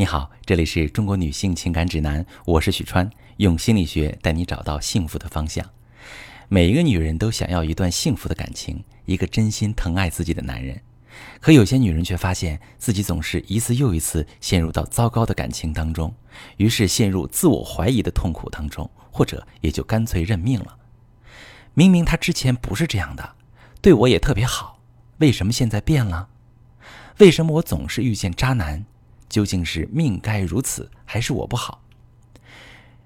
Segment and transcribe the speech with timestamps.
[0.00, 5.62] 你好，这里是中国女性情感指南，我是许川，用心理学带你找到幸福的方向。
[6.48, 10.80] 每一个女人都想要一段幸福的感情，一个真心疼爱自己的男人。
[11.38, 16.14] 可有些女人却发现自己总是一次又一次陷入到糟糕的感情当中，
[16.56, 20.78] 于是陷入自我怀疑的痛苦当中，或者也就干脆认命了。
[21.74, 23.34] 明明他之前不是这样的，
[23.82, 24.80] 对我也特别好，
[25.18, 26.30] 为什么现在变了？
[27.18, 28.86] 为什么我总是遇见渣男？
[29.30, 31.82] 究竟是命该如此，还是我不好？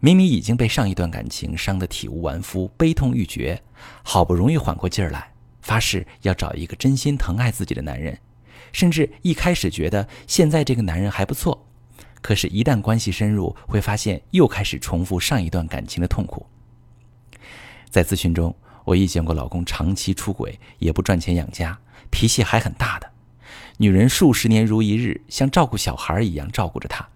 [0.00, 3.62] 明明已经被上一段感情伤得体无完肤、悲痛欲绝，
[4.02, 8.18] 好不容易缓过劲儿来，发誓要找一个真心疼爱自己的男人，
[8.72, 11.66] 甚至一开始觉得现在这个男人还不错，
[12.20, 16.46] 可是，一旦关系深入，会发现又开始重复上一段感情的痛苦。
[17.88, 21.78] 在咨询中，我遇见过老公长期出轨，也不赚钱养家，
[22.10, 23.10] 脾气还很大的。
[23.78, 27.08] 女人数十年如一日，像照顾小孩一样照顾着他。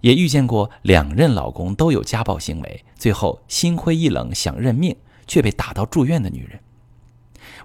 [0.00, 4.94] 也遇见过两任老公都有家暴行为，最后心灰意冷想认命，
[5.26, 6.60] 却被打到住院的女人。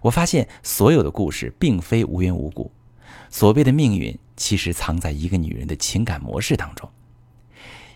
[0.01, 2.71] 我发现所有的故事并非无缘无故，
[3.29, 6.89] 所谓的命运其实藏在一个女人的情感模式当中。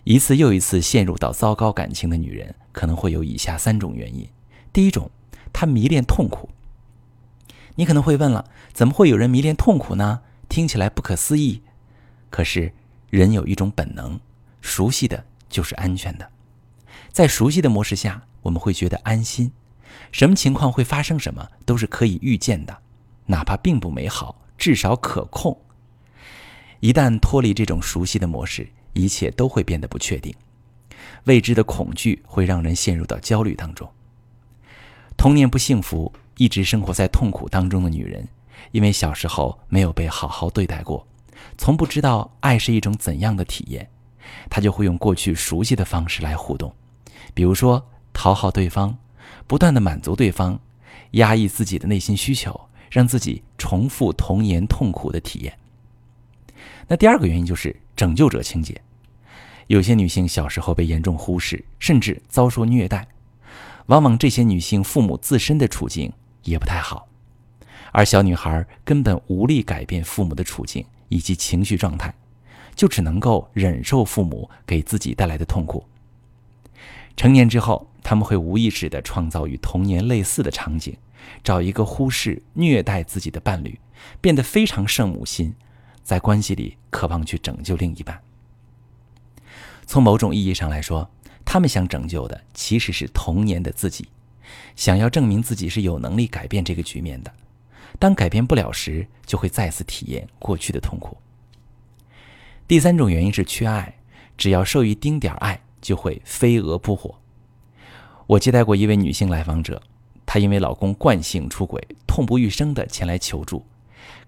[0.04, 4.28] 一次又一次陷入到糟糕感情的女人，可能会有以下三种原因：
[4.70, 5.10] 第一种，
[5.52, 6.50] 她迷恋痛苦。
[7.76, 10.20] 你可能会问了，怎么会有人迷恋痛苦呢？
[10.48, 11.62] 听起来不可思议。
[12.30, 12.72] 可是，
[13.10, 14.20] 人有一种本能，
[14.60, 16.30] 熟悉的就是安全的。
[17.10, 19.50] 在熟悉的模式下，我们会觉得安心。
[20.12, 22.76] 什么情况会发生什么，都是可以预见的，
[23.26, 25.56] 哪怕并不美好，至少可控。
[26.80, 30.34] 一旦脱离这种熟悉的模式，一切都会变得不确定。
[31.24, 33.90] 未知的恐惧会让人陷入到焦虑当中。
[35.16, 36.12] 童年不幸福。
[36.36, 38.26] 一直生活在痛苦当中的女人，
[38.72, 41.06] 因为小时候没有被好好对待过，
[41.56, 43.88] 从不知道爱是一种怎样的体验，
[44.50, 46.74] 她就会用过去熟悉的方式来互动，
[47.32, 48.96] 比如说讨好对方，
[49.46, 50.58] 不断的满足对方，
[51.12, 55.56] 压抑自己的内心需求，让自己重复童年痛苦的体验。
[56.88, 58.80] 那第二个原因就是拯救者情节，
[59.68, 63.06] 有些女性小时候被严重忽视，甚至遭受虐待，
[63.86, 66.12] 往往这些女性父母自身的处境。
[66.44, 67.08] 也不太好，
[67.92, 72.14] 而小女孩根本无力改变父母的处境以及情绪状态，
[72.74, 75.84] 就只能够忍受父母给自己带来的痛苦。
[77.16, 80.96] 成年之后，他们会无意识地创造与童年类似的场景，
[81.42, 83.78] 找一个忽视、虐待自己的伴侣，
[84.20, 85.54] 变得非常圣母心，
[86.02, 88.20] 在关系里渴望去拯救另一半。
[89.86, 91.08] 从某种意义上来说，
[91.44, 94.08] 他们想拯救的其实是童年的自己。
[94.76, 97.32] 想要证明自己是有能力改变这个局面的，
[97.98, 101.16] 当改变不了时，就会再次体验过去的痛苦。
[102.66, 103.94] 第三种原因是缺爱，
[104.36, 107.14] 只要受一丁点爱，就会飞蛾扑火。
[108.26, 109.82] 我接待过一位女性来访者，
[110.24, 113.64] 她因为老公惯性出轨，痛不欲生的前来求助。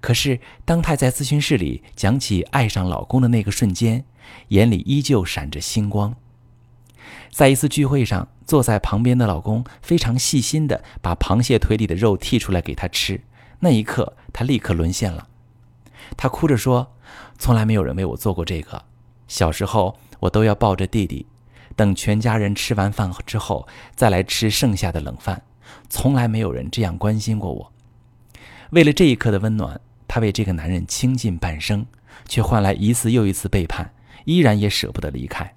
[0.01, 4.05] 可是，当她在咨询室里讲起爱上老公的那个瞬间，
[4.49, 6.15] 眼里依旧闪着星光。
[7.31, 13.21] 在一次聚会上，坐在旁边的老公非常细心地把螃蟹腿里的肉剔出来给她吃。
[13.61, 15.29] 那一刻，她立刻沦陷了。
[16.17, 16.95] 她哭着说
[17.39, 18.85] ：“从来没有人为我做过这个。
[19.29, 21.27] 小时候，我都要抱着弟弟，
[21.75, 25.43] 等全家人吃完饭之后再来吃剩下的冷饭。
[25.89, 27.73] 从来没有人这样关心过我。
[28.71, 31.87] 为了这一刻的温暖，她为这个男人倾尽半生，
[32.29, 33.93] 却换来一次又一次背叛，
[34.25, 35.55] 依然也舍不得离开。”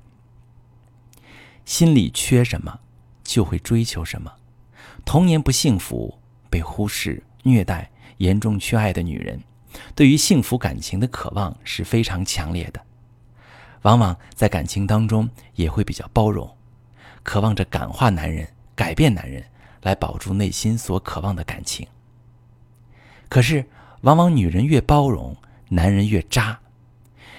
[1.70, 2.80] 心里缺什么，
[3.24, 4.34] 就会追求什么。
[5.06, 6.18] 童年不幸福、
[6.50, 9.40] 被忽视、虐待、严重缺爱的女人，
[9.94, 12.82] 对于幸福感情的渴望是非常强烈的。
[13.84, 16.50] 往往在感情当中也会比较包容，
[17.22, 19.46] 渴望着感化男人、改变男人，
[19.84, 21.88] 来保住内心所渴望的感情。
[23.30, 23.64] 可是，
[24.02, 25.38] 往往女人越包容，
[25.70, 26.62] 男人越渣，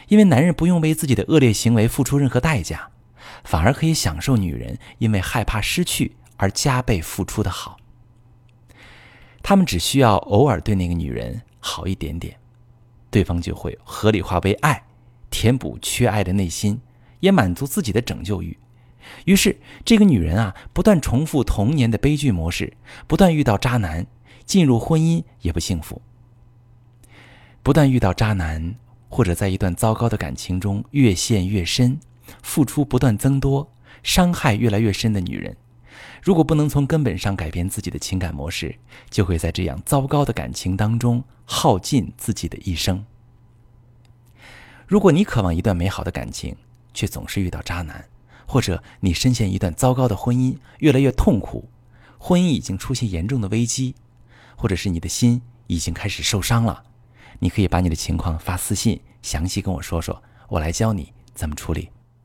[0.06, 2.90] 因为男人不用为自己的恶劣行为付出任何代价。
[3.44, 7.76] 反而可以享受女人因为害怕失去而加倍付出的好。
[9.42, 12.36] 他们只需要偶尔对那个女人好一点点，
[13.10, 14.84] 对方就会合理化为爱，
[15.30, 16.80] 填补缺爱的内心，
[17.20, 18.58] 也满足自己的拯救欲。
[19.24, 24.06] 于是，这个女人啊，不断重复童年的悲剧模式，不断遇到渣男，
[24.44, 26.02] 进入婚姻也不幸福，
[27.62, 28.76] 不断遇到渣男，
[29.08, 31.98] 或者在一段糟糕的感情中越陷越深。
[32.42, 33.72] 付出不断增多，
[34.02, 35.56] 伤害越来越深的女人，
[36.22, 38.76] 如果不能从根本上改变自己的情感模式，
[39.08, 43.04] 就会在这样糟糕的感情当中耗尽自己的一生。
[44.86, 46.56] 如果你渴望一段美好的感情，
[46.92, 48.04] 却总是遇到渣男，
[48.46, 51.68] 或者你深陷一段糟糕的婚姻，越来越痛苦，
[52.18, 53.94] 婚姻已经出现严重的危机，
[54.56, 56.82] 或者是你的心已经开始受伤了，
[57.38, 61.90] 你可以把你的情况发私信，详细跟我说说，我来教你怎么处理。